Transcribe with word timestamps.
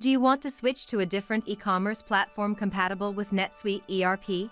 Do 0.00 0.08
you 0.08 0.20
want 0.20 0.40
to 0.42 0.50
switch 0.50 0.86
to 0.86 1.00
a 1.00 1.06
different 1.06 1.48
e-commerce 1.48 2.02
platform 2.02 2.54
compatible 2.54 3.12
with 3.12 3.30
NetSuite 3.30 3.82
ERP? 3.90 4.48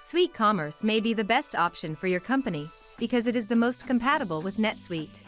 Suite 0.00 0.34
Commerce 0.34 0.82
may 0.82 0.98
be 0.98 1.14
the 1.14 1.22
best 1.22 1.54
option 1.54 1.94
for 1.94 2.08
your 2.08 2.20
company 2.20 2.68
because 2.98 3.26
it 3.26 3.36
is 3.36 3.46
the 3.46 3.54
most 3.54 3.86
compatible 3.86 4.42
with 4.42 4.56
NetSuite. 4.56 5.20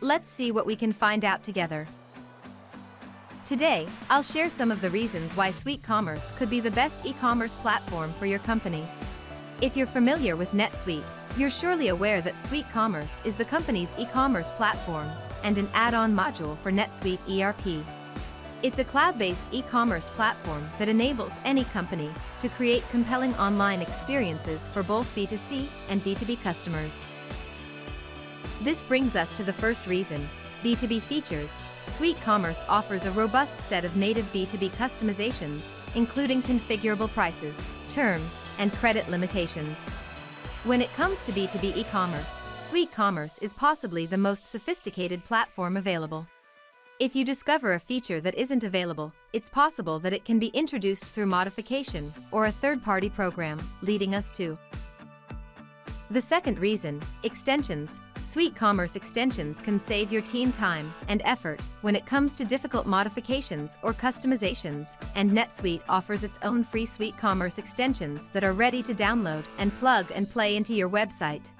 Let's 0.00 0.30
see 0.30 0.52
what 0.52 0.66
we 0.66 0.76
can 0.76 0.92
find 0.92 1.24
out 1.24 1.42
together. 1.42 1.88
Today, 3.44 3.88
I'll 4.08 4.22
share 4.22 4.48
some 4.48 4.70
of 4.70 4.80
the 4.80 4.90
reasons 4.90 5.36
why 5.36 5.50
Suite 5.50 5.82
Commerce 5.82 6.30
could 6.38 6.48
be 6.48 6.60
the 6.60 6.70
best 6.70 7.04
e-commerce 7.04 7.56
platform 7.56 8.14
for 8.14 8.26
your 8.26 8.38
company. 8.38 8.84
If 9.64 9.78
you're 9.78 9.86
familiar 9.86 10.36
with 10.36 10.52
NetSuite, 10.52 11.14
you're 11.38 11.48
surely 11.48 11.88
aware 11.88 12.20
that 12.20 12.38
Suite 12.38 12.68
Commerce 12.70 13.18
is 13.24 13.34
the 13.34 13.46
company's 13.46 13.94
e-commerce 13.96 14.50
platform 14.50 15.10
and 15.42 15.56
an 15.56 15.70
add-on 15.72 16.14
module 16.14 16.58
for 16.58 16.70
NetSuite 16.70 17.18
ERP. 17.30 17.82
It's 18.62 18.78
a 18.78 18.84
cloud-based 18.84 19.48
e-commerce 19.54 20.10
platform 20.10 20.68
that 20.78 20.90
enables 20.90 21.32
any 21.46 21.64
company 21.64 22.10
to 22.40 22.50
create 22.50 22.86
compelling 22.90 23.34
online 23.36 23.80
experiences 23.80 24.68
for 24.68 24.82
both 24.82 25.06
B2C 25.16 25.66
and 25.88 26.04
B2B 26.04 26.42
customers. 26.42 27.06
This 28.60 28.82
brings 28.84 29.16
us 29.16 29.32
to 29.32 29.42
the 29.42 29.54
first 29.54 29.86
reason, 29.86 30.28
B2B 30.62 31.00
features. 31.00 31.58
Suite 31.86 32.20
Commerce 32.20 32.62
offers 32.68 33.06
a 33.06 33.12
robust 33.12 33.58
set 33.58 33.86
of 33.86 33.96
native 33.96 34.30
B2B 34.30 34.72
customizations, 34.72 35.72
including 35.94 36.42
configurable 36.42 37.10
prices, 37.10 37.58
terms, 37.94 38.38
and 38.58 38.72
credit 38.72 39.08
limitations. 39.08 39.78
When 40.64 40.82
it 40.82 40.92
comes 40.94 41.22
to 41.22 41.32
B2B 41.32 41.76
e-commerce, 41.76 42.40
Suite 42.60 42.90
Commerce 42.92 43.38
is 43.38 43.54
possibly 43.54 44.04
the 44.04 44.18
most 44.18 44.44
sophisticated 44.44 45.24
platform 45.24 45.76
available. 45.76 46.26
If 46.98 47.14
you 47.14 47.24
discover 47.24 47.74
a 47.74 47.80
feature 47.80 48.20
that 48.20 48.34
isn't 48.34 48.64
available, 48.64 49.12
it's 49.32 49.48
possible 49.48 49.98
that 50.00 50.12
it 50.12 50.24
can 50.24 50.38
be 50.38 50.48
introduced 50.48 51.04
through 51.06 51.26
modification 51.26 52.12
or 52.32 52.46
a 52.46 52.52
third-party 52.52 53.10
program, 53.10 53.58
leading 53.82 54.14
us 54.14 54.32
to 54.32 54.58
the 56.10 56.20
second 56.20 56.58
reason, 56.58 57.00
extensions. 57.22 57.98
Suite 58.24 58.56
Commerce 58.56 58.96
extensions 58.96 59.60
can 59.60 59.78
save 59.78 60.10
your 60.10 60.22
team 60.22 60.50
time 60.50 60.94
and 61.08 61.20
effort 61.26 61.60
when 61.82 61.94
it 61.94 62.06
comes 62.06 62.34
to 62.34 62.44
difficult 62.44 62.86
modifications 62.86 63.76
or 63.82 63.92
customizations, 63.92 64.96
and 65.14 65.30
NetSuite 65.30 65.82
offers 65.90 66.24
its 66.24 66.38
own 66.42 66.64
free 66.64 66.86
Suite 66.86 67.18
Commerce 67.18 67.58
extensions 67.58 68.28
that 68.28 68.42
are 68.42 68.54
ready 68.54 68.82
to 68.82 68.94
download 68.94 69.44
and 69.58 69.74
plug 69.74 70.06
and 70.14 70.28
play 70.28 70.56
into 70.56 70.72
your 70.72 70.88
website. 70.88 71.50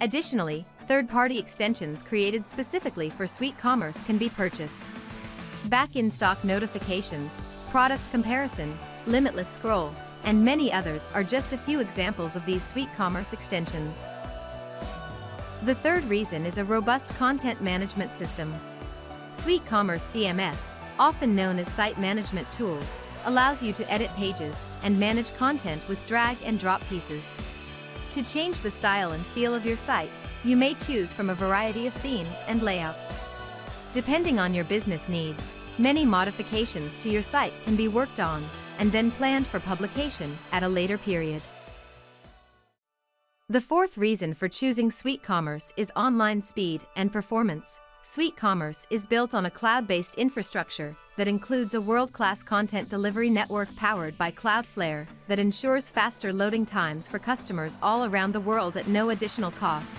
Additionally, 0.00 0.64
third-party 0.86 1.36
extensions 1.36 2.00
created 2.00 2.46
specifically 2.46 3.10
for 3.10 3.26
Suite 3.26 3.58
Commerce 3.58 4.00
can 4.02 4.18
be 4.18 4.28
purchased. 4.28 4.88
Back 5.64 5.96
in 5.96 6.12
stock 6.12 6.44
notifications, 6.44 7.42
product 7.70 8.08
comparison, 8.12 8.78
limitless 9.08 9.48
scroll, 9.48 9.92
and 10.22 10.44
many 10.44 10.72
others 10.72 11.08
are 11.12 11.24
just 11.24 11.52
a 11.52 11.58
few 11.58 11.80
examples 11.80 12.36
of 12.36 12.46
these 12.46 12.62
Suite 12.62 12.92
Commerce 12.96 13.32
extensions. 13.32 14.06
The 15.64 15.74
third 15.74 16.04
reason 16.04 16.46
is 16.46 16.58
a 16.58 16.64
robust 16.64 17.08
content 17.16 17.60
management 17.60 18.14
system. 18.14 18.54
Suite 19.32 19.66
Commerce 19.66 20.04
CMS, 20.04 20.70
often 21.00 21.34
known 21.34 21.58
as 21.58 21.66
Site 21.66 21.98
Management 21.98 22.50
Tools, 22.52 23.00
allows 23.24 23.60
you 23.60 23.72
to 23.72 23.92
edit 23.92 24.08
pages 24.14 24.56
and 24.84 24.98
manage 25.00 25.34
content 25.34 25.82
with 25.88 26.06
drag 26.06 26.36
and 26.44 26.60
drop 26.60 26.80
pieces. 26.88 27.24
To 28.12 28.22
change 28.22 28.60
the 28.60 28.70
style 28.70 29.12
and 29.12 29.26
feel 29.26 29.52
of 29.52 29.66
your 29.66 29.76
site, 29.76 30.16
you 30.44 30.56
may 30.56 30.74
choose 30.74 31.12
from 31.12 31.28
a 31.28 31.34
variety 31.34 31.88
of 31.88 31.94
themes 31.94 32.36
and 32.46 32.62
layouts. 32.62 33.18
Depending 33.92 34.38
on 34.38 34.54
your 34.54 34.64
business 34.64 35.08
needs, 35.08 35.50
many 35.76 36.04
modifications 36.04 36.96
to 36.98 37.08
your 37.08 37.24
site 37.24 37.60
can 37.64 37.74
be 37.74 37.88
worked 37.88 38.20
on 38.20 38.44
and 38.78 38.92
then 38.92 39.10
planned 39.10 39.48
for 39.48 39.58
publication 39.58 40.38
at 40.52 40.62
a 40.62 40.68
later 40.68 40.98
period. 40.98 41.42
The 43.50 43.62
fourth 43.62 43.96
reason 43.96 44.34
for 44.34 44.46
choosing 44.46 44.90
Suite 44.90 45.22
Commerce 45.22 45.72
is 45.78 45.90
online 45.96 46.42
speed 46.42 46.84
and 46.96 47.10
performance. 47.10 47.80
Suite 48.02 48.36
Commerce 48.36 48.86
is 48.90 49.06
built 49.06 49.32
on 49.32 49.46
a 49.46 49.50
cloud-based 49.50 50.16
infrastructure 50.16 50.94
that 51.16 51.28
includes 51.28 51.72
a 51.72 51.80
world-class 51.80 52.42
content 52.42 52.90
delivery 52.90 53.30
network 53.30 53.74
powered 53.74 54.18
by 54.18 54.30
Cloudflare 54.30 55.06
that 55.28 55.38
ensures 55.38 55.88
faster 55.88 56.30
loading 56.30 56.66
times 56.66 57.08
for 57.08 57.18
customers 57.18 57.78
all 57.82 58.04
around 58.04 58.32
the 58.32 58.40
world 58.40 58.76
at 58.76 58.86
no 58.86 59.08
additional 59.08 59.52
cost. 59.52 59.96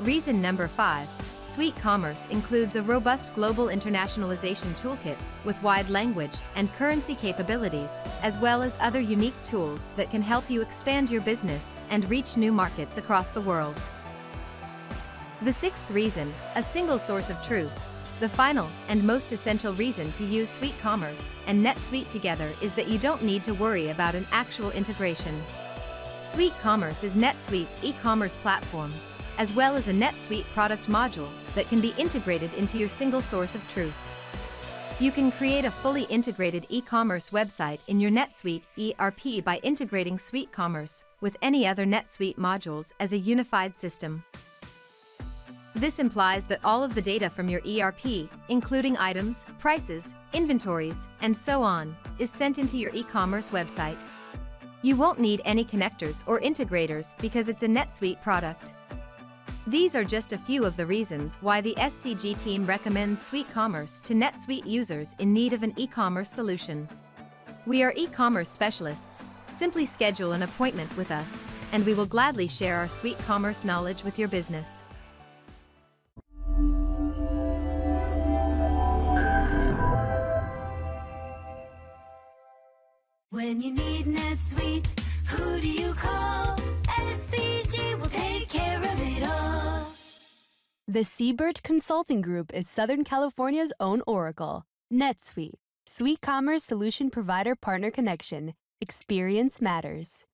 Reason 0.00 0.42
number 0.42 0.66
5. 0.66 1.06
Suite 1.56 1.76
Commerce 1.76 2.26
includes 2.26 2.76
a 2.76 2.82
robust 2.82 3.34
global 3.34 3.68
internationalization 3.68 4.78
toolkit 4.78 5.16
with 5.46 5.62
wide 5.62 5.88
language 5.88 6.40
and 6.54 6.70
currency 6.74 7.14
capabilities, 7.14 8.02
as 8.20 8.38
well 8.38 8.62
as 8.62 8.76
other 8.78 9.00
unique 9.00 9.42
tools 9.42 9.88
that 9.96 10.10
can 10.10 10.20
help 10.20 10.50
you 10.50 10.60
expand 10.60 11.10
your 11.10 11.22
business 11.22 11.74
and 11.88 12.10
reach 12.10 12.36
new 12.36 12.52
markets 12.52 12.98
across 12.98 13.30
the 13.30 13.40
world. 13.40 13.74
The 15.40 15.52
sixth 15.52 15.90
reason, 15.90 16.30
a 16.56 16.62
single 16.62 16.98
source 16.98 17.30
of 17.30 17.42
truth. 17.42 17.72
The 18.20 18.28
final 18.28 18.68
and 18.90 19.02
most 19.02 19.32
essential 19.32 19.72
reason 19.72 20.12
to 20.12 20.26
use 20.26 20.50
Suite 20.50 20.78
Commerce 20.82 21.30
and 21.46 21.64
NetSuite 21.64 22.10
together 22.10 22.50
is 22.60 22.74
that 22.74 22.88
you 22.88 22.98
don't 22.98 23.22
need 23.22 23.44
to 23.44 23.54
worry 23.54 23.88
about 23.88 24.14
an 24.14 24.26
actual 24.30 24.72
integration. 24.72 25.42
Suite 26.20 26.58
Commerce 26.60 27.02
is 27.02 27.16
NetSuite's 27.16 27.78
e-commerce 27.82 28.36
platform, 28.36 28.92
as 29.38 29.52
well 29.52 29.76
as 29.76 29.88
a 29.88 29.92
NetSuite 29.92 30.46
product 30.54 30.86
module 30.88 31.28
that 31.54 31.68
can 31.68 31.80
be 31.80 31.94
integrated 31.98 32.52
into 32.54 32.78
your 32.78 32.88
single 32.88 33.20
source 33.20 33.54
of 33.54 33.66
truth. 33.68 33.94
You 34.98 35.12
can 35.12 35.30
create 35.30 35.66
a 35.66 35.70
fully 35.70 36.04
integrated 36.04 36.64
e-commerce 36.70 37.28
website 37.28 37.80
in 37.86 38.00
your 38.00 38.10
NetSuite 38.10 38.64
ERP 38.98 39.44
by 39.44 39.58
integrating 39.62 40.18
Suite 40.18 40.50
Commerce 40.52 41.04
with 41.20 41.36
any 41.42 41.66
other 41.66 41.84
NetSuite 41.84 42.36
modules 42.36 42.92
as 42.98 43.12
a 43.12 43.18
unified 43.18 43.76
system. 43.76 44.24
This 45.74 45.98
implies 45.98 46.46
that 46.46 46.60
all 46.64 46.82
of 46.82 46.94
the 46.94 47.02
data 47.02 47.28
from 47.28 47.50
your 47.50 47.60
ERP, 47.68 48.30
including 48.48 48.96
items, 48.96 49.44
prices, 49.58 50.14
inventories, 50.32 51.06
and 51.20 51.36
so 51.36 51.62
on, 51.62 51.94
is 52.18 52.30
sent 52.30 52.56
into 52.56 52.78
your 52.78 52.90
e-commerce 52.94 53.50
website. 53.50 54.06
You 54.80 54.96
won't 54.96 55.20
need 55.20 55.42
any 55.44 55.66
connectors 55.66 56.22
or 56.26 56.40
integrators 56.40 57.14
because 57.20 57.50
it's 57.50 57.62
a 57.62 57.68
NetSuite 57.68 58.22
product. 58.22 58.72
These 59.68 59.96
are 59.96 60.04
just 60.04 60.32
a 60.32 60.38
few 60.38 60.64
of 60.64 60.76
the 60.76 60.86
reasons 60.86 61.38
why 61.40 61.60
the 61.60 61.74
SCG 61.76 62.38
team 62.38 62.64
recommends 62.64 63.20
Suite 63.20 63.50
Commerce 63.52 63.98
to 64.04 64.14
NetSuite 64.14 64.64
users 64.64 65.16
in 65.18 65.32
need 65.32 65.52
of 65.52 65.64
an 65.64 65.74
e-commerce 65.76 66.30
solution. 66.30 66.88
We 67.66 67.82
are 67.82 67.92
e-commerce 67.96 68.48
specialists. 68.48 69.24
Simply 69.48 69.84
schedule 69.84 70.30
an 70.30 70.44
appointment 70.44 70.96
with 70.96 71.10
us, 71.10 71.42
and 71.72 71.84
we 71.84 71.94
will 71.94 72.06
gladly 72.06 72.46
share 72.46 72.76
our 72.76 72.88
Suite 72.88 73.18
Commerce 73.26 73.64
knowledge 73.64 74.04
with 74.04 74.20
your 74.20 74.28
business. 74.28 74.82
When 83.30 83.60
you 83.60 83.72
need 83.72 84.06
NetSuite, 84.06 84.96
who 85.26 85.60
do 85.60 85.68
you 85.68 85.92
call? 85.94 86.55
The 90.96 91.04
Seibert 91.04 91.62
Consulting 91.62 92.22
Group 92.22 92.54
is 92.54 92.70
Southern 92.70 93.04
California's 93.04 93.70
own 93.78 94.00
Oracle. 94.06 94.64
NetSuite, 94.90 95.58
Suite 95.84 96.22
Commerce 96.22 96.64
Solution 96.64 97.10
Provider 97.10 97.54
Partner 97.54 97.90
Connection. 97.90 98.54
Experience 98.80 99.60
matters. 99.60 100.24